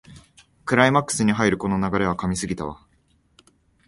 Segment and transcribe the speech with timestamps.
[0.65, 2.87] クライマックスに入るこの流れは神すぎだわ